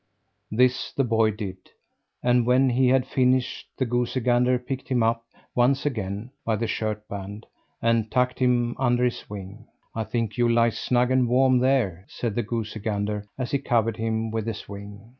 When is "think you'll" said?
10.05-10.53